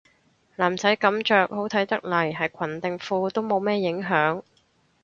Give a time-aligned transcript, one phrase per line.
[0.55, 4.41] 男仔噉着好睇得嚟係裙定褲都冇乜影響